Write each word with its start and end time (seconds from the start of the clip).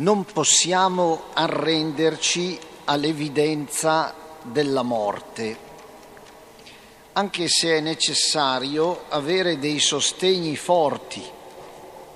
Non 0.00 0.24
possiamo 0.24 1.22
arrenderci 1.32 2.56
all'evidenza 2.84 4.14
della 4.42 4.82
morte, 4.82 5.58
anche 7.14 7.48
se 7.48 7.78
è 7.78 7.80
necessario 7.80 9.06
avere 9.08 9.58
dei 9.58 9.80
sostegni 9.80 10.54
forti 10.54 11.20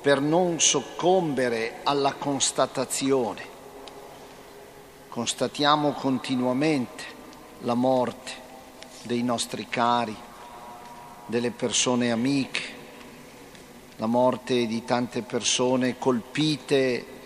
per 0.00 0.20
non 0.20 0.60
soccombere 0.60 1.80
alla 1.82 2.12
constatazione. 2.12 3.44
Constatiamo 5.08 5.90
continuamente 5.90 7.02
la 7.62 7.74
morte 7.74 8.30
dei 9.02 9.24
nostri 9.24 9.68
cari, 9.68 10.14
delle 11.26 11.50
persone 11.50 12.12
amiche, 12.12 12.62
la 13.96 14.06
morte 14.06 14.66
di 14.66 14.84
tante 14.84 15.22
persone 15.22 15.98
colpite 15.98 17.18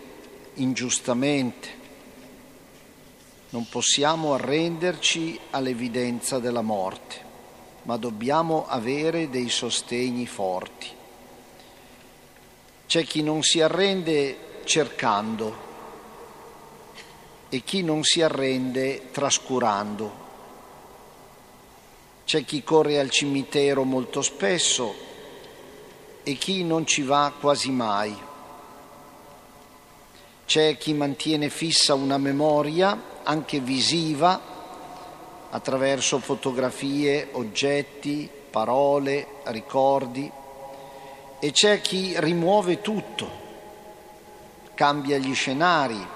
ingiustamente. 0.56 1.84
Non 3.51 3.69
possiamo 3.69 4.34
arrenderci 4.34 5.38
all'evidenza 5.51 6.38
della 6.38 6.62
morte, 6.62 7.20
ma 7.82 7.96
dobbiamo 7.96 8.66
avere 8.69 9.30
dei 9.30 9.48
sostegni 9.48 10.27
forti. 10.27 10.88
C'è 12.87 13.05
chi 13.05 13.23
non 13.23 13.42
si 13.42 13.60
arrende 13.60 14.60
cercando 14.65 15.65
e 17.48 17.62
chi 17.62 17.82
non 17.82 18.02
si 18.02 18.23
arrende 18.23 19.10
trascurando. 19.10 20.24
C'è 22.24 22.45
chi 22.45 22.62
corre 22.62 22.98
al 22.98 23.10
cimitero 23.10 23.84
molto 23.84 24.20
spesso 24.20 24.95
e 26.24 26.34
chi 26.34 26.65
non 26.65 26.84
ci 26.87 27.02
va 27.02 27.32
quasi 27.38 27.70
mai. 27.70 28.26
C'è 30.47 30.77
chi 30.77 30.95
mantiene 30.95 31.51
fissa 31.51 31.95
una 31.95 32.19
memoria 32.19 33.15
anche 33.25 33.59
visiva 33.59 34.41
attraverso 35.51 36.21
fotografie, 36.21 37.30
oggetti, 37.33 38.30
parole, 38.51 39.27
ricordi 39.47 40.30
e 41.41 41.51
c'è 41.51 41.80
chi 41.80 42.15
rimuove 42.21 42.80
tutto, 42.80 43.29
cambia 44.74 45.19
gli 45.19 45.35
scenari 45.35 46.07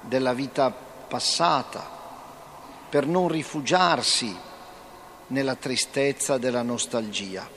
della 0.00 0.32
vita 0.32 0.70
passata 0.70 1.88
per 2.88 3.06
non 3.06 3.28
rifugiarsi 3.28 4.34
nella 5.28 5.56
tristezza 5.56 6.38
della 6.38 6.62
nostalgia. 6.62 7.48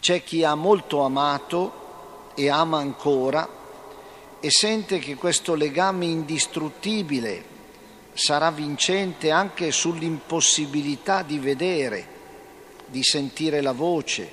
C'è 0.00 0.24
chi 0.24 0.42
ha 0.44 0.54
molto 0.54 1.02
amato 1.02 1.81
e 2.34 2.48
ama 2.48 2.78
ancora 2.78 3.48
e 4.40 4.50
sente 4.50 4.98
che 4.98 5.14
questo 5.14 5.54
legame 5.54 6.06
indistruttibile 6.06 7.44
sarà 8.12 8.50
vincente 8.50 9.30
anche 9.30 9.70
sull'impossibilità 9.70 11.22
di 11.22 11.38
vedere, 11.38 12.06
di 12.86 13.02
sentire 13.02 13.60
la 13.60 13.72
voce, 13.72 14.30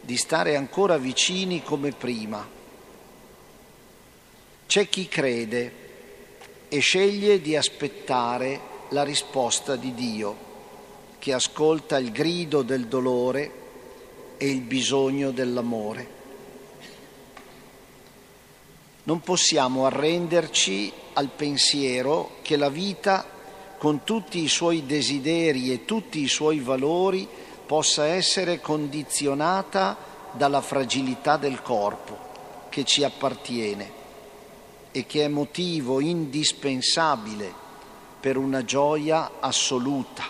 di 0.00 0.16
stare 0.16 0.56
ancora 0.56 0.98
vicini 0.98 1.62
come 1.62 1.92
prima. 1.92 2.46
C'è 4.66 4.88
chi 4.88 5.08
crede 5.08 5.72
e 6.68 6.78
sceglie 6.78 7.40
di 7.40 7.56
aspettare 7.56 8.60
la 8.90 9.02
risposta 9.02 9.76
di 9.76 9.94
Dio, 9.94 10.36
che 11.18 11.32
ascolta 11.32 11.98
il 11.98 12.12
grido 12.12 12.62
del 12.62 12.86
dolore 12.86 13.52
e 14.36 14.48
il 14.48 14.60
bisogno 14.60 15.30
dell'amore. 15.30 16.20
Non 19.04 19.20
possiamo 19.20 19.84
arrenderci 19.86 20.92
al 21.14 21.28
pensiero 21.28 22.36
che 22.42 22.56
la 22.56 22.68
vita, 22.68 23.26
con 23.76 24.04
tutti 24.04 24.40
i 24.40 24.48
suoi 24.48 24.86
desideri 24.86 25.72
e 25.72 25.84
tutti 25.84 26.20
i 26.20 26.28
suoi 26.28 26.60
valori, 26.60 27.28
possa 27.66 28.06
essere 28.06 28.60
condizionata 28.60 29.96
dalla 30.32 30.60
fragilità 30.60 31.36
del 31.36 31.62
corpo 31.62 32.30
che 32.68 32.84
ci 32.84 33.02
appartiene 33.02 34.00
e 34.92 35.04
che 35.06 35.24
è 35.24 35.28
motivo 35.28 36.00
indispensabile 36.00 37.52
per 38.20 38.36
una 38.36 38.64
gioia 38.64 39.32
assoluta, 39.40 40.22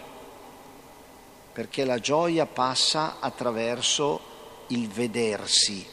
perché 1.53 1.85
la 1.85 1.99
gioia 1.99 2.47
passa 2.47 3.17
attraverso 3.21 4.21
il 4.69 4.89
vedersi, 4.89 5.85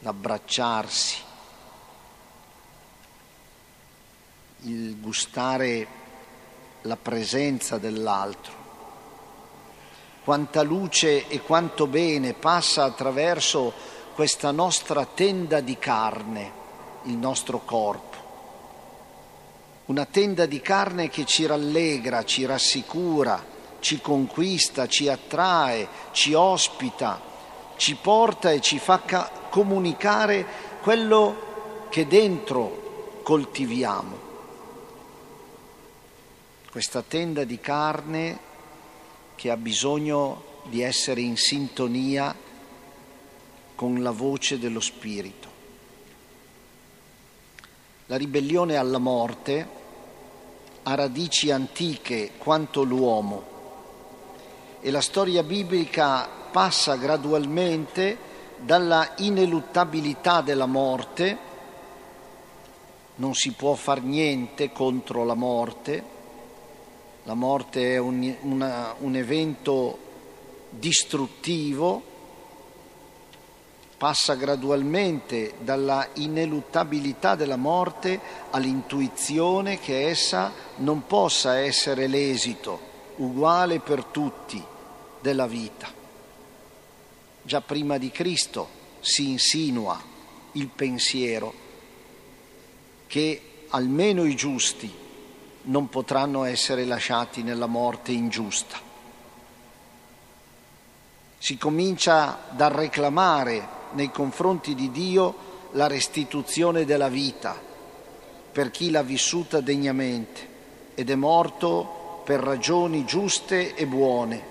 l'abbracciarsi, 0.00 1.28
il 4.62 5.00
gustare 5.00 5.86
la 6.82 6.96
presenza 6.96 7.78
dell'altro. 7.78 8.58
Quanta 10.22 10.62
luce 10.62 11.28
e 11.28 11.40
quanto 11.40 11.86
bene 11.86 12.34
passa 12.34 12.84
attraverso 12.84 13.72
questa 14.14 14.50
nostra 14.50 15.06
tenda 15.06 15.60
di 15.60 15.78
carne, 15.78 16.52
il 17.04 17.16
nostro 17.16 17.60
corpo. 17.64 18.08
Una 19.86 20.04
tenda 20.04 20.46
di 20.46 20.60
carne 20.60 21.08
che 21.08 21.24
ci 21.24 21.46
rallegra, 21.46 22.24
ci 22.24 22.44
rassicura, 22.44 23.42
ci 23.80 24.00
conquista, 24.00 24.86
ci 24.86 25.08
attrae, 25.08 25.88
ci 26.12 26.34
ospita, 26.34 27.20
ci 27.76 27.94
porta 27.96 28.50
e 28.50 28.60
ci 28.60 28.78
fa 28.78 29.00
ca- 29.00 29.30
comunicare 29.48 30.46
quello 30.82 31.88
che 31.88 32.06
dentro 32.06 33.20
coltiviamo 33.22 34.29
questa 36.70 37.02
tenda 37.02 37.42
di 37.42 37.58
carne 37.58 38.38
che 39.34 39.50
ha 39.50 39.56
bisogno 39.56 40.44
di 40.66 40.82
essere 40.82 41.20
in 41.20 41.36
sintonia 41.36 42.32
con 43.74 44.00
la 44.02 44.12
voce 44.12 44.56
dello 44.60 44.78
Spirito. 44.78 45.48
La 48.06 48.16
ribellione 48.16 48.76
alla 48.76 48.98
morte 48.98 49.68
ha 50.84 50.94
radici 50.94 51.50
antiche 51.50 52.32
quanto 52.38 52.84
l'uomo 52.84 53.42
e 54.80 54.92
la 54.92 55.00
storia 55.00 55.42
biblica 55.42 56.28
passa 56.52 56.94
gradualmente 56.94 58.16
dalla 58.58 59.14
ineluttabilità 59.16 60.40
della 60.40 60.66
morte, 60.66 61.38
non 63.16 63.34
si 63.34 63.50
può 63.54 63.74
far 63.74 64.02
niente 64.02 64.70
contro 64.70 65.24
la 65.24 65.34
morte, 65.34 66.18
la 67.24 67.34
morte 67.34 67.94
è 67.94 67.98
un, 67.98 68.34
una, 68.42 68.94
un 68.98 69.14
evento 69.14 69.98
distruttivo, 70.70 72.02
passa 73.98 74.34
gradualmente 74.34 75.54
dalla 75.58 76.08
ineluttabilità 76.14 77.34
della 77.34 77.56
morte 77.56 78.18
all'intuizione 78.50 79.78
che 79.78 80.08
essa 80.08 80.52
non 80.76 81.06
possa 81.06 81.58
essere 81.58 82.06
l'esito 82.06 82.88
uguale 83.16 83.80
per 83.80 84.04
tutti 84.04 84.62
della 85.20 85.46
vita. 85.46 85.92
Già 87.42 87.60
prima 87.60 87.98
di 87.98 88.10
Cristo 88.10 88.68
si 89.00 89.28
insinua 89.28 90.02
il 90.52 90.68
pensiero 90.68 91.52
che 93.06 93.42
almeno 93.68 94.24
i 94.24 94.34
giusti 94.34 94.90
non 95.62 95.88
potranno 95.88 96.44
essere 96.44 96.84
lasciati 96.84 97.42
nella 97.42 97.66
morte 97.66 98.12
ingiusta. 98.12 98.78
Si 101.38 101.56
comincia 101.56 102.38
dal 102.50 102.70
reclamare 102.70 103.78
nei 103.92 104.10
confronti 104.10 104.74
di 104.74 104.90
Dio 104.90 105.48
la 105.72 105.86
restituzione 105.86 106.84
della 106.84 107.08
vita 107.08 107.68
per 108.52 108.70
chi 108.70 108.90
l'ha 108.90 109.02
vissuta 109.02 109.60
degnamente 109.60 110.48
ed 110.94 111.10
è 111.10 111.14
morto 111.14 112.22
per 112.24 112.40
ragioni 112.40 113.04
giuste 113.04 113.74
e 113.74 113.86
buone, 113.86 114.42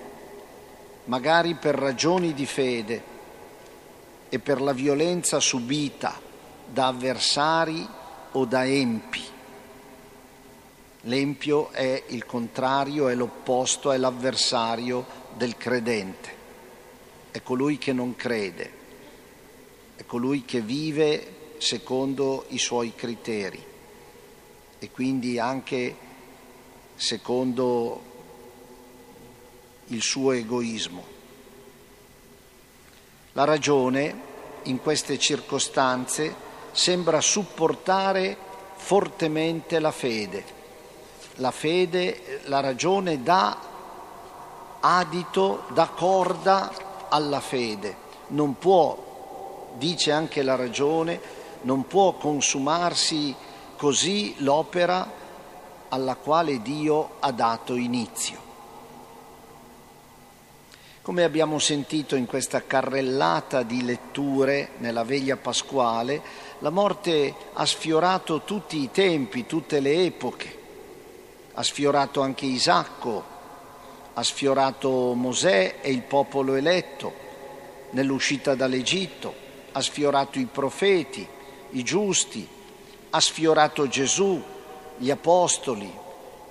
magari 1.04 1.54
per 1.54 1.74
ragioni 1.74 2.32
di 2.32 2.46
fede 2.46 3.02
e 4.28 4.38
per 4.38 4.60
la 4.60 4.72
violenza 4.72 5.38
subita 5.38 6.18
da 6.66 6.86
avversari 6.88 7.86
o 8.32 8.44
da 8.44 8.64
empi. 8.64 9.38
L'empio 11.04 11.70
è 11.70 12.04
il 12.08 12.26
contrario, 12.26 13.08
è 13.08 13.14
l'opposto, 13.14 13.90
è 13.90 13.96
l'avversario 13.96 15.06
del 15.34 15.56
credente. 15.56 16.38
È 17.30 17.42
colui 17.42 17.78
che 17.78 17.92
non 17.92 18.16
crede, 18.16 18.72
è 19.96 20.04
colui 20.04 20.44
che 20.44 20.60
vive 20.60 21.54
secondo 21.58 22.44
i 22.48 22.58
suoi 22.58 22.94
criteri 22.94 23.62
e 24.78 24.90
quindi 24.90 25.38
anche 25.38 25.96
secondo 26.96 28.02
il 29.86 30.02
suo 30.02 30.32
egoismo. 30.32 31.18
La 33.32 33.44
ragione 33.44 34.28
in 34.64 34.80
queste 34.80 35.18
circostanze 35.18 36.34
sembra 36.72 37.20
supportare 37.20 38.36
fortemente 38.74 39.78
la 39.78 39.92
fede. 39.92 40.59
La 41.36 41.50
fede, 41.50 42.42
la 42.44 42.60
ragione 42.60 43.22
dà 43.22 43.56
adito, 44.80 45.64
dà 45.72 45.88
corda 45.88 46.72
alla 47.08 47.40
fede. 47.40 48.08
Non 48.28 48.58
può, 48.58 49.72
dice 49.76 50.12
anche 50.12 50.42
la 50.42 50.56
ragione, 50.56 51.20
non 51.62 51.86
può 51.86 52.12
consumarsi 52.12 53.34
così 53.76 54.34
l'opera 54.38 55.18
alla 55.88 56.14
quale 56.16 56.62
Dio 56.62 57.12
ha 57.20 57.32
dato 57.32 57.74
inizio. 57.74 58.48
Come 61.02 61.24
abbiamo 61.24 61.58
sentito 61.58 62.14
in 62.14 62.26
questa 62.26 62.64
carrellata 62.64 63.62
di 63.62 63.82
letture 63.82 64.72
nella 64.78 65.02
veglia 65.02 65.36
pasquale, 65.36 66.22
la 66.58 66.70
morte 66.70 67.34
ha 67.54 67.64
sfiorato 67.64 68.42
tutti 68.42 68.80
i 68.82 68.90
tempi, 68.92 69.46
tutte 69.46 69.80
le 69.80 70.04
epoche, 70.04 70.59
ha 71.54 71.62
sfiorato 71.62 72.20
anche 72.20 72.46
Isacco, 72.46 73.24
ha 74.14 74.22
sfiorato 74.22 75.14
Mosè 75.14 75.76
e 75.80 75.90
il 75.90 76.02
popolo 76.02 76.54
eletto 76.54 77.12
nell'uscita 77.90 78.54
dall'Egitto, 78.54 79.34
ha 79.72 79.80
sfiorato 79.80 80.38
i 80.38 80.46
profeti, 80.46 81.26
i 81.70 81.82
giusti, 81.82 82.46
ha 83.10 83.20
sfiorato 83.20 83.88
Gesù, 83.88 84.42
gli 84.96 85.10
apostoli, 85.10 85.92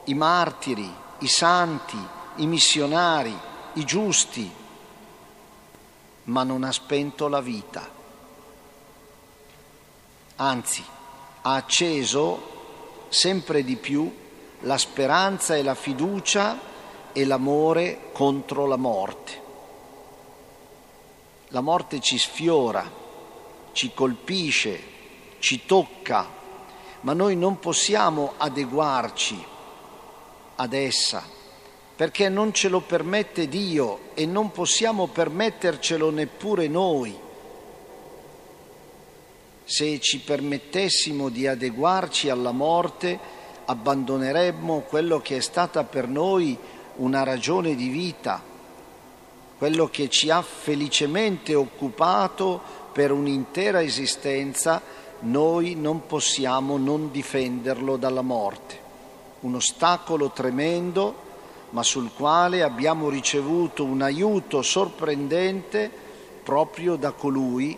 i 0.06 0.14
martiri, 0.14 0.92
i 1.20 1.28
santi, 1.28 1.98
i 2.38 2.48
missionari 2.48 3.48
i 3.74 3.86
giusti, 3.86 4.50
ma 6.26 6.44
non 6.44 6.64
ha 6.64 6.72
spento 6.72 7.28
la 7.28 7.42
vita. 7.42 7.98
Anzi, 10.38 10.84
ha 11.42 11.54
acceso 11.54 13.08
sempre 13.10 13.64
di 13.64 13.76
più 13.76 14.14
la 14.62 14.78
speranza 14.78 15.56
e 15.56 15.64
la 15.64 15.76
fiducia 15.76 16.60
e 17.14 17.26
l'amore 17.26 18.10
contro 18.12 18.66
la 18.66 18.76
morte. 18.76 19.42
La 21.50 21.62
morte 21.62 22.00
ci 22.00 22.18
sfiora, 22.18 22.90
ci 23.72 23.92
colpisce, 23.94 24.82
ci 25.40 25.66
tocca, 25.66 26.28
ma 27.02 27.14
noi 27.14 27.36
non 27.36 27.60
possiamo 27.60 28.34
adeguarci 28.38 29.46
ad 30.56 30.74
essa 30.74 31.38
perché 32.00 32.30
non 32.30 32.54
ce 32.54 32.70
lo 32.70 32.80
permette 32.80 33.50
Dio 33.50 34.12
e 34.14 34.26
non 34.26 34.52
possiamo 34.52 35.08
permettercelo 35.08 36.10
neppure 36.12 36.70
noi. 36.70 37.14
Se 39.66 40.00
ci 40.00 40.20
permettessimo 40.20 41.28
di 41.28 41.46
adeguarci 41.46 42.30
alla 42.30 42.54
morte, 42.54 43.20
abbandoneremmo 43.70 44.80
quello 44.88 45.20
che 45.20 45.38
è 45.38 45.42
stata 45.42 45.84
per 45.84 46.08
noi 46.08 46.58
una 46.96 47.24
ragione 47.24 47.76
di 47.76 47.88
vita, 47.88 48.42
quello 49.58 49.88
che 49.90 50.10
ci 50.10 50.32
ha 50.32 50.42
felicemente 50.42 51.54
occupato 51.54 52.60
per 52.92 53.12
un'intera 53.12 53.84
esistenza, 53.84 54.82
noi 55.20 55.76
non 55.76 56.08
possiamo 56.08 56.78
non 56.78 57.12
difenderlo 57.12 57.96
dalla 57.96 58.24
morte. 58.24 58.88
Un 59.42 59.56
ostacolo 59.56 60.32
tremendo 60.32 61.28
ma 61.72 61.84
sul 61.84 62.10
quale 62.16 62.64
abbiamo 62.64 63.10
ricevuto 63.10 63.84
un 63.84 64.02
aiuto 64.02 64.64
sorprendente 64.64 65.92
proprio 66.42 66.96
da 66.96 67.12
colui 67.12 67.78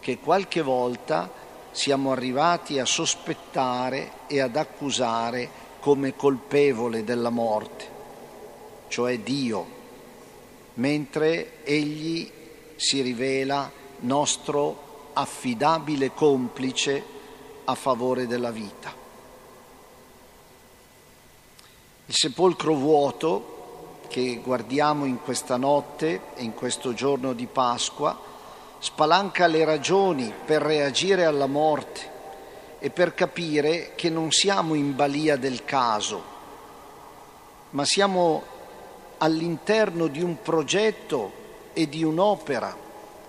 che 0.00 0.18
qualche 0.18 0.60
volta 0.60 1.30
siamo 1.70 2.12
arrivati 2.12 2.78
a 2.78 2.84
sospettare 2.84 4.12
e 4.26 4.40
ad 4.40 4.56
accusare 4.56 5.66
come 5.80 6.16
colpevole 6.16 7.04
della 7.04 7.30
morte, 7.30 7.88
cioè 8.88 9.18
Dio, 9.20 9.66
mentre 10.74 11.64
Egli 11.64 12.30
si 12.76 13.00
rivela 13.00 13.70
nostro 14.00 15.10
affidabile 15.12 16.12
complice 16.12 17.02
a 17.64 17.74
favore 17.74 18.26
della 18.26 18.50
vita. 18.50 18.94
Il 22.06 22.14
sepolcro 22.14 22.74
vuoto 22.74 23.56
che 24.08 24.40
guardiamo 24.42 25.04
in 25.04 25.20
questa 25.20 25.56
notte 25.56 26.20
e 26.34 26.42
in 26.42 26.54
questo 26.54 26.94
giorno 26.94 27.34
di 27.34 27.46
Pasqua 27.46 28.27
spalanca 28.78 29.46
le 29.46 29.64
ragioni 29.64 30.32
per 30.44 30.62
reagire 30.62 31.24
alla 31.24 31.46
morte 31.46 32.16
e 32.78 32.90
per 32.90 33.14
capire 33.14 33.92
che 33.96 34.08
non 34.08 34.30
siamo 34.30 34.74
in 34.74 34.94
balia 34.94 35.36
del 35.36 35.64
caso, 35.64 36.22
ma 37.70 37.84
siamo 37.84 38.42
all'interno 39.18 40.06
di 40.06 40.22
un 40.22 40.40
progetto 40.42 41.32
e 41.72 41.88
di 41.88 42.04
un'opera 42.04 42.76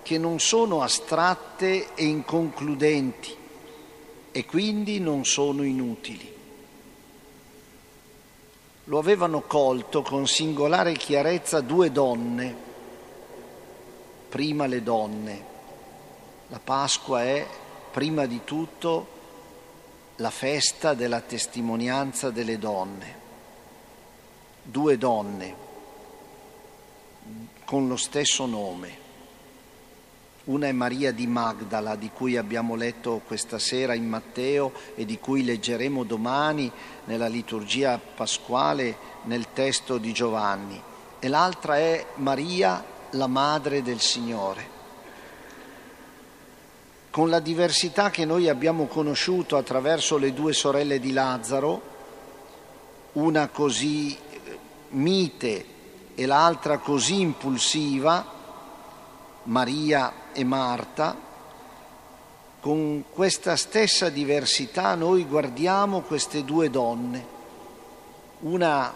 che 0.02 0.18
non 0.18 0.38
sono 0.38 0.82
astratte 0.82 1.94
e 1.94 2.04
inconcludenti 2.04 3.36
e 4.32 4.46
quindi 4.46 5.00
non 5.00 5.24
sono 5.24 5.64
inutili. 5.64 6.38
Lo 8.84 8.98
avevano 8.98 9.42
colto 9.42 10.02
con 10.02 10.26
singolare 10.26 10.94
chiarezza 10.94 11.60
due 11.60 11.92
donne, 11.92 12.68
prima 14.30 14.66
le 14.66 14.82
donne. 14.82 15.44
La 16.48 16.60
Pasqua 16.60 17.22
è 17.22 17.46
prima 17.90 18.24
di 18.26 18.40
tutto 18.44 19.18
la 20.16 20.30
festa 20.30 20.94
della 20.94 21.20
testimonianza 21.20 22.30
delle 22.30 22.58
donne. 22.58 23.18
Due 24.62 24.96
donne 24.96 25.54
con 27.64 27.88
lo 27.88 27.96
stesso 27.96 28.46
nome. 28.46 29.08
Una 30.44 30.68
è 30.68 30.72
Maria 30.72 31.12
di 31.12 31.26
Magdala, 31.26 31.96
di 31.96 32.10
cui 32.10 32.36
abbiamo 32.36 32.74
letto 32.74 33.20
questa 33.26 33.58
sera 33.58 33.94
in 33.94 34.08
Matteo 34.08 34.72
e 34.94 35.04
di 35.04 35.18
cui 35.18 35.44
leggeremo 35.44 36.02
domani 36.04 36.70
nella 37.04 37.28
liturgia 37.28 37.98
pasquale 37.98 38.96
nel 39.24 39.52
testo 39.52 39.98
di 39.98 40.12
Giovanni. 40.12 40.80
E 41.18 41.28
l'altra 41.28 41.76
è 41.78 42.06
Maria, 42.16 42.82
la 43.10 43.26
madre 43.26 43.82
del 43.82 44.00
Signore. 44.00 44.78
Con 47.10 47.28
la 47.28 47.40
diversità 47.40 48.10
che 48.10 48.24
noi 48.24 48.48
abbiamo 48.48 48.86
conosciuto 48.86 49.56
attraverso 49.56 50.16
le 50.16 50.32
due 50.32 50.52
sorelle 50.52 51.00
di 51.00 51.12
Lazzaro, 51.12 51.82
una 53.12 53.48
così 53.48 54.16
mite 54.90 55.64
e 56.14 56.26
l'altra 56.26 56.78
così 56.78 57.20
impulsiva, 57.20 58.38
Maria 59.44 60.12
e 60.32 60.44
Marta, 60.44 61.16
con 62.60 63.04
questa 63.10 63.56
stessa 63.56 64.10
diversità 64.10 64.94
noi 64.94 65.24
guardiamo 65.24 66.02
queste 66.02 66.44
due 66.44 66.70
donne. 66.70 67.38
Una 68.40 68.94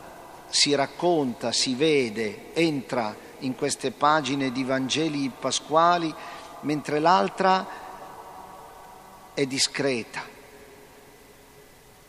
si 0.49 0.75
racconta, 0.75 1.51
si 1.51 1.75
vede, 1.75 2.53
entra 2.53 3.24
in 3.45 3.55
queste 3.55 3.91
pagine 3.91 4.53
di 4.53 4.65
Vangeli 4.65 5.31
pasquali, 5.39 6.13
mentre 6.61 6.99
l'altra 6.99 7.67
è 9.33 9.47
discreta. 9.47 10.23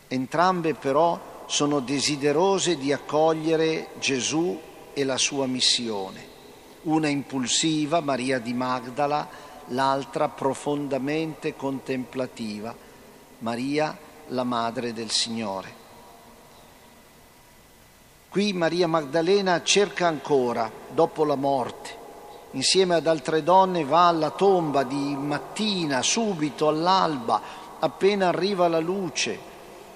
Entrambe 0.07 0.73
però 0.73 1.43
sono 1.45 1.79
desiderose 1.79 2.77
di 2.77 2.91
accogliere 2.91 3.89
Gesù 3.99 4.59
e 4.93 5.03
la 5.03 5.17
sua 5.17 5.45
missione 5.45 6.33
una 6.85 7.07
impulsiva, 7.07 7.99
Maria 8.01 8.39
di 8.39 8.53
Magdala, 8.53 9.27
l'altra 9.67 10.27
profondamente 10.29 11.55
contemplativa, 11.55 12.75
Maria 13.39 13.97
la 14.27 14.43
Madre 14.43 14.93
del 14.93 15.09
Signore. 15.09 15.83
Qui 18.35 18.51
Maria 18.51 18.85
Maddalena 18.85 19.63
cerca 19.63 20.07
ancora, 20.07 20.69
dopo 20.89 21.23
la 21.23 21.35
morte, 21.35 21.89
insieme 22.51 22.95
ad 22.95 23.07
altre 23.07 23.43
donne 23.43 23.85
va 23.85 24.09
alla 24.09 24.31
tomba 24.31 24.83
di 24.83 25.15
mattina, 25.17 26.01
subito, 26.01 26.67
all'alba, 26.67 27.41
appena 27.79 28.27
arriva 28.27 28.67
la 28.67 28.79
luce, 28.79 29.39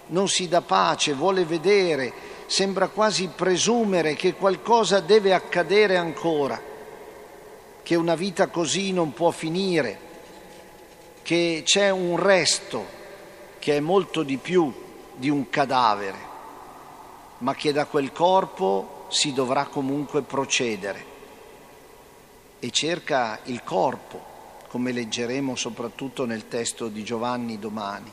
non 0.07 0.29
si 0.29 0.47
dà 0.47 0.61
pace, 0.61 1.11
vuole 1.15 1.43
vedere, 1.43 2.13
sembra 2.45 2.87
quasi 2.87 3.27
presumere 3.27 4.13
che 4.13 4.35
qualcosa 4.35 5.01
deve 5.01 5.33
accadere 5.33 5.97
ancora. 5.97 6.61
Che 7.83 7.95
una 7.95 8.15
vita 8.15 8.47
così 8.47 8.93
non 8.93 9.11
può 9.11 9.31
finire, 9.31 9.99
che 11.23 11.63
c'è 11.65 11.89
un 11.89 12.15
resto 12.15 12.85
che 13.59 13.75
è 13.75 13.79
molto 13.81 14.23
di 14.23 14.37
più 14.37 14.71
di 15.13 15.27
un 15.27 15.49
cadavere, 15.49 16.28
ma 17.39 17.55
che 17.55 17.71
da 17.71 17.85
quel 17.85 18.11
corpo 18.11 19.05
si 19.09 19.33
dovrà 19.33 19.65
comunque 19.65 20.21
procedere. 20.21 21.17
E 22.59 22.69
cerca 22.71 23.39
il 23.45 23.63
corpo, 23.63 24.21
come 24.67 24.91
leggeremo 24.91 25.55
soprattutto 25.55 26.25
nel 26.25 26.47
testo 26.47 26.87
di 26.87 27.03
Giovanni 27.03 27.57
domani. 27.57 28.11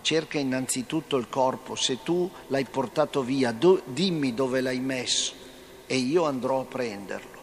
Cerca 0.00 0.38
innanzitutto 0.38 1.16
il 1.16 1.28
corpo, 1.28 1.76
se 1.76 2.02
tu 2.02 2.28
l'hai 2.48 2.64
portato 2.64 3.22
via, 3.22 3.52
do, 3.52 3.82
dimmi 3.84 4.34
dove 4.34 4.60
l'hai 4.60 4.80
messo 4.80 5.34
e 5.86 5.96
io 5.96 6.24
andrò 6.24 6.60
a 6.60 6.64
prenderlo. 6.64 7.40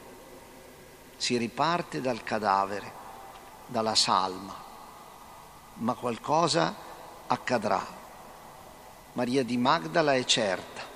Si 1.16 1.38
riparte 1.38 2.02
dal 2.02 2.24
cadavere, 2.24 2.92
dalla 3.68 3.96
salma, 3.96 4.56
ma 5.76 5.94
qualcosa 5.94 6.76
accadrà. 7.28 7.86
Maria 9.14 9.44
di 9.44 9.58
Magdala 9.58 10.16
è 10.16 10.24
certa. 10.26 10.89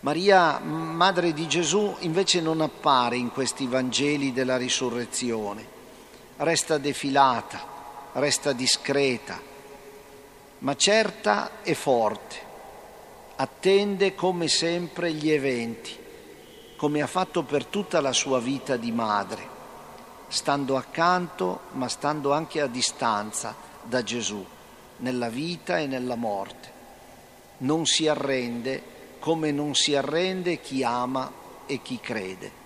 Maria, 0.00 0.58
madre 0.58 1.32
di 1.32 1.46
Gesù, 1.46 1.94
invece 2.00 2.40
non 2.40 2.60
appare 2.60 3.16
in 3.16 3.30
questi 3.30 3.66
Vangeli 3.66 4.32
della 4.32 4.56
risurrezione. 4.56 5.78
Resta 6.36 6.78
defilata, 6.78 7.62
resta 8.12 8.52
discreta, 8.52 9.40
ma 10.58 10.76
certa 10.76 11.62
e 11.62 11.74
forte. 11.74 12.48
Attende 13.36 14.14
come 14.14 14.48
sempre 14.48 15.12
gli 15.12 15.30
eventi 15.30 16.00
come 16.80 17.02
ha 17.02 17.06
fatto 17.06 17.42
per 17.42 17.66
tutta 17.66 18.00
la 18.00 18.14
sua 18.14 18.40
vita 18.40 18.78
di 18.78 18.90
madre, 18.90 19.46
stando 20.28 20.78
accanto 20.78 21.64
ma 21.72 21.88
stando 21.88 22.32
anche 22.32 22.62
a 22.62 22.66
distanza 22.66 23.54
da 23.82 24.02
Gesù, 24.02 24.42
nella 24.96 25.28
vita 25.28 25.78
e 25.78 25.86
nella 25.86 26.14
morte. 26.14 26.72
Non 27.58 27.84
si 27.84 28.08
arrende 28.08 28.82
come 29.20 29.52
non 29.52 29.74
si 29.74 29.94
arrende 29.94 30.60
chi 30.60 30.82
ama 30.82 31.30
e 31.66 31.80
chi 31.82 32.00
crede. 32.00 32.58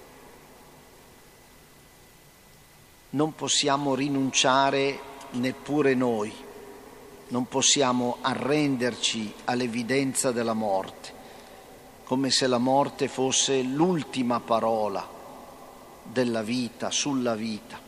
Non 3.11 3.35
possiamo 3.35 3.95
rinunciare 3.95 4.99
neppure 5.33 5.95
noi, 5.95 6.33
non 7.29 7.47
possiamo 7.47 8.17
arrenderci 8.23 9.33
all'evidenza 9.45 10.33
della 10.33 10.55
morte 10.55 11.15
come 12.05 12.31
se 12.31 12.47
la 12.47 12.59
morte 12.59 13.09
fosse 13.09 13.63
l'ultima 13.63 14.39
parola 14.41 15.09
della 16.03 16.43
vita, 16.43 16.91
sulla 16.91 17.35
vita. 17.35 17.81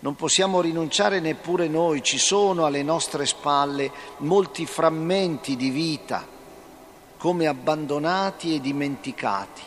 Non 0.00 0.16
possiamo 0.16 0.60
rinunciare 0.60 1.20
neppure 1.20 1.68
noi, 1.68 2.02
ci 2.02 2.18
sono 2.18 2.64
alle 2.64 2.82
nostre 2.82 3.26
spalle 3.26 3.90
molti 4.18 4.64
frammenti 4.66 5.56
di 5.56 5.70
vita, 5.70 6.26
come 7.24 7.46
abbandonati 7.46 8.54
e 8.54 8.60
dimenticati, 8.60 9.62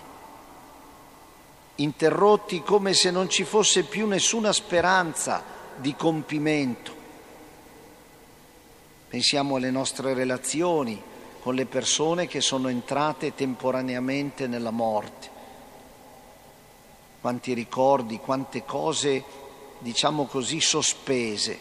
interrotti 1.77 2.61
come 2.61 2.93
se 2.93 3.09
non 3.09 3.27
ci 3.29 3.45
fosse 3.45 3.81
più 3.81 4.05
nessuna 4.05 4.53
speranza 4.53 5.43
di 5.75 5.95
compimento. 5.95 6.93
Pensiamo 9.07 9.55
alle 9.55 9.71
nostre 9.71 10.13
relazioni, 10.13 11.01
con 11.41 11.55
le 11.55 11.65
persone 11.65 12.27
che 12.27 12.41
sono 12.41 12.67
entrate 12.67 13.33
temporaneamente 13.33 14.45
nella 14.45 14.69
morte. 14.69 15.29
Quanti 17.19 17.53
ricordi, 17.53 18.19
quante 18.19 18.65
cose, 18.65 19.23
diciamo 19.79 20.25
così, 20.25 20.61
sospese, 20.61 21.57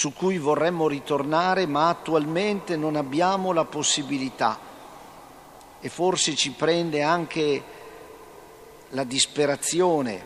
su 0.00 0.14
cui 0.14 0.38
vorremmo 0.38 0.88
ritornare, 0.88 1.66
ma 1.66 1.90
attualmente 1.90 2.74
non 2.74 2.96
abbiamo 2.96 3.52
la 3.52 3.66
possibilità. 3.66 4.58
E 5.78 5.88
forse 5.90 6.34
ci 6.34 6.52
prende 6.52 7.02
anche 7.02 7.62
la 8.88 9.04
disperazione 9.04 10.24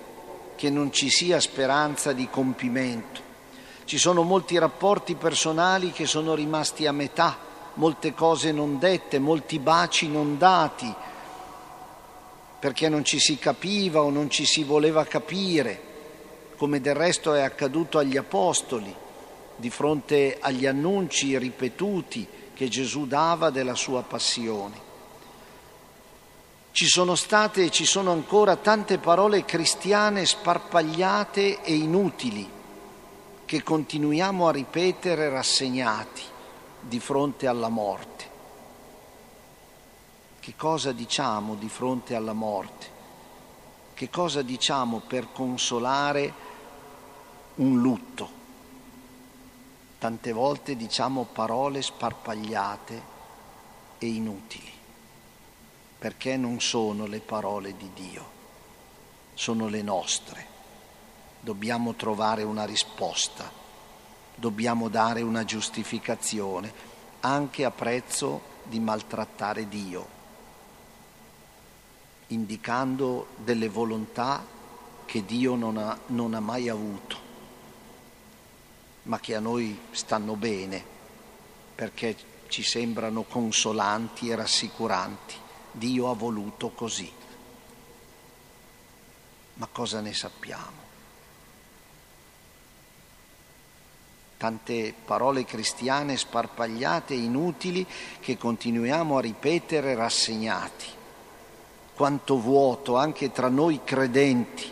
che 0.54 0.70
non 0.70 0.92
ci 0.92 1.10
sia 1.10 1.40
speranza 1.40 2.12
di 2.12 2.28
compimento. 2.30 3.20
Ci 3.84 3.98
sono 3.98 4.22
molti 4.22 4.56
rapporti 4.58 5.16
personali 5.16 5.90
che 5.90 6.06
sono 6.06 6.36
rimasti 6.36 6.86
a 6.86 6.92
metà 6.92 7.36
molte 7.74 8.14
cose 8.14 8.52
non 8.52 8.78
dette, 8.78 9.18
molti 9.18 9.58
baci 9.58 10.06
non 10.06 10.38
dati, 10.38 10.94
perché 12.60 12.88
non 12.88 13.04
ci 13.04 13.18
si 13.18 13.38
capiva 13.38 14.02
o 14.02 14.10
non 14.10 14.30
ci 14.30 14.46
si 14.46 14.62
voleva 14.62 15.04
capire, 15.04 15.82
come 16.56 16.80
del 16.80 16.94
resto 16.94 17.34
è 17.34 17.40
accaduto 17.40 17.98
agli 17.98 18.16
Apostoli, 18.16 19.02
di 19.56 19.70
fronte 19.70 20.38
agli 20.40 20.66
annunci 20.66 21.36
ripetuti 21.38 22.26
che 22.54 22.68
Gesù 22.68 23.06
dava 23.06 23.50
della 23.50 23.74
sua 23.74 24.02
passione. 24.02 24.92
Ci 26.70 26.86
sono 26.86 27.14
state 27.14 27.64
e 27.64 27.70
ci 27.70 27.84
sono 27.84 28.10
ancora 28.10 28.56
tante 28.56 28.98
parole 28.98 29.44
cristiane 29.44 30.26
sparpagliate 30.26 31.62
e 31.62 31.74
inutili 31.74 32.50
che 33.44 33.62
continuiamo 33.62 34.48
a 34.48 34.52
ripetere 34.52 35.28
rassegnati 35.28 36.22
di 36.80 36.98
fronte 36.98 37.46
alla 37.46 37.68
morte. 37.68 38.32
Che 40.40 40.54
cosa 40.56 40.92
diciamo 40.92 41.54
di 41.54 41.68
fronte 41.68 42.14
alla 42.14 42.32
morte? 42.32 42.86
Che 43.94 44.10
cosa 44.10 44.42
diciamo 44.42 45.00
per 45.06 45.28
consolare 45.32 46.32
un 47.56 47.80
lutto? 47.80 48.42
Tante 50.04 50.32
volte 50.32 50.76
diciamo 50.76 51.24
parole 51.24 51.80
sparpagliate 51.80 53.02
e 53.96 54.06
inutili, 54.06 54.70
perché 55.98 56.36
non 56.36 56.60
sono 56.60 57.06
le 57.06 57.20
parole 57.20 57.74
di 57.74 57.90
Dio, 57.94 58.30
sono 59.32 59.66
le 59.66 59.80
nostre. 59.80 60.46
Dobbiamo 61.40 61.94
trovare 61.94 62.42
una 62.42 62.66
risposta 62.66 63.50
dobbiamo 64.34 64.90
dare 64.90 65.22
una 65.22 65.44
giustificazione, 65.44 66.70
anche 67.20 67.64
a 67.64 67.70
prezzo 67.70 68.42
di 68.64 68.80
maltrattare 68.80 69.68
Dio, 69.68 70.06
indicando 72.26 73.28
delle 73.36 73.70
volontà 73.70 74.44
che 75.06 75.24
Dio 75.24 75.54
non 75.54 75.78
ha, 75.78 75.98
non 76.08 76.34
ha 76.34 76.40
mai 76.40 76.68
avuto, 76.68 77.23
ma 79.04 79.20
che 79.20 79.34
a 79.34 79.40
noi 79.40 79.78
stanno 79.90 80.36
bene, 80.36 80.84
perché 81.74 82.16
ci 82.48 82.62
sembrano 82.62 83.22
consolanti 83.22 84.30
e 84.30 84.36
rassicuranti. 84.36 85.34
Dio 85.72 86.10
ha 86.10 86.14
voluto 86.14 86.70
così. 86.70 87.10
Ma 89.54 89.68
cosa 89.70 90.00
ne 90.00 90.12
sappiamo? 90.12 90.84
tante 94.44 94.92
parole 95.06 95.46
cristiane 95.46 96.18
sparpagliate 96.18 97.14
e 97.14 97.16
inutili 97.16 97.86
che 98.20 98.36
continuiamo 98.36 99.16
a 99.16 99.20
ripetere 99.22 99.94
rassegnati. 99.94 100.84
Quanto 101.94 102.38
vuoto 102.38 102.96
anche 102.96 103.32
tra 103.32 103.48
noi 103.48 103.80
credenti 103.84 104.70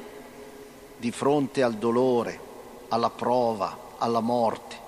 di 0.98 1.10
fronte 1.10 1.62
al 1.62 1.76
dolore, 1.76 2.38
alla 2.88 3.08
prova, 3.08 3.78
alla 4.02 4.20
morte. 4.20 4.80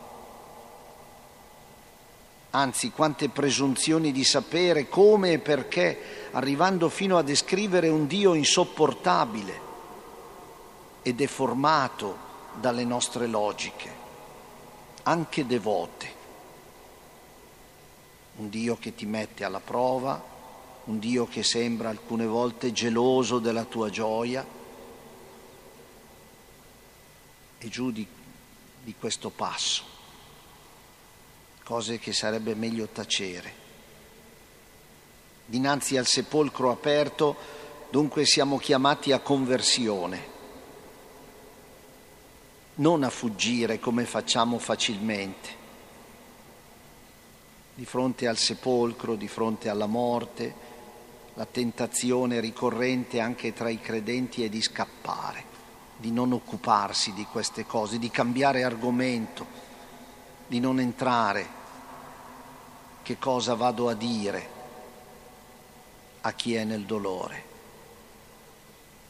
Anzi, 2.51 2.91
quante 2.91 3.29
presunzioni 3.29 4.13
di 4.13 4.25
sapere 4.25 4.89
come 4.89 5.33
e 5.33 5.39
perché, 5.39 6.29
arrivando 6.33 6.89
fino 6.89 7.17
a 7.17 7.23
descrivere 7.23 7.89
un 7.89 8.07
Dio 8.07 8.35
insopportabile 8.35 9.61
e 11.03 11.15
deformato 11.15 12.17
dalle 12.61 12.85
nostre 12.85 13.27
logiche 13.27 14.03
anche 15.05 15.47
devote. 15.47 16.23
Un 18.37 18.49
Dio 18.49 18.77
che 18.77 18.95
ti 18.95 19.07
mette 19.07 19.45
alla 19.45 19.61
prova, 19.61 20.23
un 20.85 20.99
Dio 20.99 21.27
che 21.27 21.43
sembra 21.43 21.89
alcune 21.89 22.27
volte 22.27 22.73
geloso 22.73 23.39
della 23.39 23.65
tua 23.65 23.91
gioia 23.91 24.45
e 27.59 27.69
giù 27.69 27.91
di, 28.85 28.95
questo 28.99 29.31
passo, 29.31 29.83
cose 31.65 31.99
che 31.99 32.13
sarebbe 32.13 32.55
meglio 32.55 32.87
tacere. 32.87 33.63
Dinanzi 35.47 35.97
al 35.97 36.07
sepolcro 36.07 36.71
aperto, 36.71 37.37
dunque 37.91 38.25
siamo 38.25 38.59
chiamati 38.59 39.11
a 39.11 39.19
conversione 39.19 40.33
non 42.77 43.05
a 43.05 43.11
fuggire 43.11 43.79
come 43.79 44.05
facciamo 44.05 44.59
facilmente. 44.59 45.63
Di 47.75 47.85
fronte 47.85 48.27
al 48.27 48.37
sepolcro, 48.37 49.15
di 49.15 49.29
fronte 49.29 49.69
alla 49.69 49.87
morte, 49.87 50.73
la 51.35 51.47
tentazione 51.47 52.41
ricorrente 52.41 53.21
anche 53.21 53.53
tra 53.53 53.69
i 53.69 53.81
credenti 53.81 54.45
è 54.45 54.49
di 54.49 54.63
scappare, 54.63 55.45
di 55.97 56.11
non 56.11 56.33
occuparsi 56.33 57.13
di 57.13 57.27
queste 57.31 57.67
cose, 57.67 57.99
di 57.99 58.11
cambiare 58.11 58.65
argomento, 58.65 59.47
di 60.47 60.61
non 60.61 60.81
entrare. 60.81 61.63
Che 63.03 63.19
cosa 63.19 63.55
vado 63.55 63.89
a 63.89 63.95
dire 63.95 64.49
a 66.23 66.33
chi 66.33 66.55
è 66.55 66.65
nel 66.65 66.85
dolore? 66.85 67.53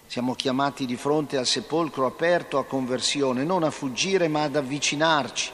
Siamo 0.07 0.35
chiamati 0.35 0.85
di 0.87 0.97
fronte 0.97 1.37
al 1.37 1.47
sepolcro 1.47 2.07
aperto 2.07 2.59
a 2.59 2.65
conversione, 2.65 3.45
non 3.45 3.63
a 3.63 3.71
fuggire 3.71 4.29
ma 4.29 4.43
ad 4.43 4.57
avvicinarci. 4.57 5.51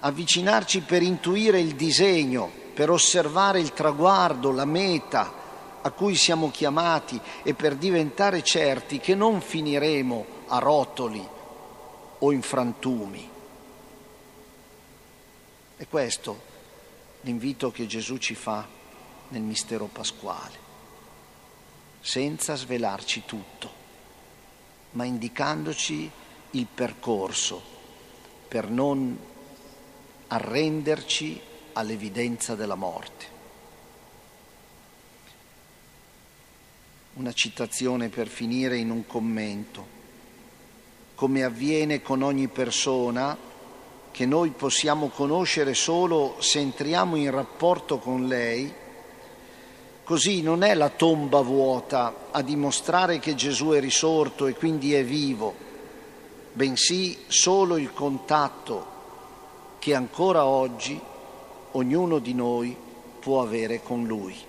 Avvicinarci 0.00 0.80
per 0.80 1.02
intuire 1.02 1.60
il 1.60 1.74
disegno, 1.74 2.50
per 2.74 2.90
osservare 2.90 3.60
il 3.60 3.72
traguardo, 3.72 4.50
la 4.52 4.64
meta 4.64 5.37
a 5.82 5.90
cui 5.90 6.14
siamo 6.14 6.50
chiamati 6.50 7.20
e 7.42 7.54
per 7.54 7.76
diventare 7.76 8.42
certi 8.42 8.98
che 8.98 9.14
non 9.14 9.40
finiremo 9.40 10.26
a 10.48 10.58
rotoli 10.58 11.26
o 12.18 12.32
in 12.32 12.42
frantumi. 12.42 13.30
È 15.76 15.86
questo 15.88 16.40
l'invito 17.22 17.70
che 17.70 17.86
Gesù 17.86 18.16
ci 18.16 18.34
fa 18.34 18.66
nel 19.28 19.42
mistero 19.42 19.86
pasquale 19.86 20.66
senza 22.00 22.54
svelarci 22.54 23.24
tutto, 23.26 23.70
ma 24.92 25.04
indicandoci 25.04 26.10
il 26.52 26.66
percorso 26.66 27.60
per 28.48 28.70
non 28.70 29.18
arrenderci 30.28 31.40
all'evidenza 31.74 32.54
della 32.54 32.76
morte. 32.76 33.37
Una 37.18 37.32
citazione 37.32 38.10
per 38.10 38.28
finire 38.28 38.76
in 38.76 38.90
un 38.90 39.04
commento. 39.04 39.84
Come 41.16 41.42
avviene 41.42 42.00
con 42.00 42.22
ogni 42.22 42.46
persona, 42.46 43.36
che 44.12 44.24
noi 44.24 44.50
possiamo 44.50 45.08
conoscere 45.08 45.74
solo 45.74 46.36
se 46.38 46.60
entriamo 46.60 47.16
in 47.16 47.32
rapporto 47.32 47.98
con 47.98 48.28
lei, 48.28 48.72
Così 50.04 50.40
non 50.40 50.62
è 50.62 50.72
la 50.72 50.88
tomba 50.88 51.42
vuota 51.42 52.28
a 52.30 52.40
dimostrare 52.40 53.18
che 53.18 53.34
Gesù 53.34 53.72
è 53.72 53.80
risorto 53.80 54.46
e 54.46 54.54
quindi 54.54 54.94
è 54.94 55.04
vivo, 55.04 55.54
bensì 56.54 57.24
solo 57.26 57.76
il 57.76 57.92
contatto 57.92 58.86
che 59.78 59.94
ancora 59.94 60.46
oggi 60.46 60.98
ognuno 61.72 62.20
di 62.20 62.32
noi 62.32 62.74
può 63.20 63.42
avere 63.42 63.82
con 63.82 64.06
Lui. 64.06 64.47